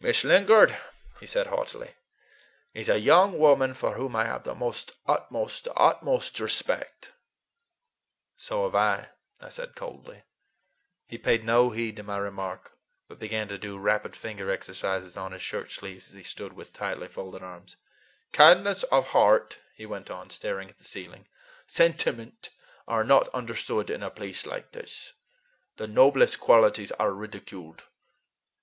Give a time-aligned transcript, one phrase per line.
[0.00, 0.76] "Miss Lingard,"
[1.18, 1.94] he said haughtily,
[2.74, 4.50] "is a young woman for whom I have the
[5.06, 7.14] utmost, the utmost respect."
[8.36, 9.08] "So have I,"
[9.40, 10.24] I said coldly.
[11.08, 12.76] He paid no heed to my remark,
[13.08, 16.74] but began to do rapid finger exercises on his shirt sleeves, as he stood with
[16.74, 17.76] tightly folded arms.
[18.32, 21.28] "Kindness of heart," he went on, staring at the ceiling,
[21.66, 22.50] "sentiment,
[22.86, 25.14] are not understood in a place like this.
[25.78, 27.84] The noblest qualities are ridiculed.